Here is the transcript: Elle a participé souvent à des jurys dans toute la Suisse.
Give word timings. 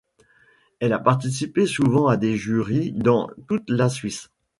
Elle 0.79 0.93
a 0.93 0.97
participé 0.99 1.67
souvent 1.67 2.07
à 2.07 2.17
des 2.17 2.35
jurys 2.35 2.91
dans 2.91 3.29
toute 3.47 3.69
la 3.69 3.87
Suisse. 3.87 4.31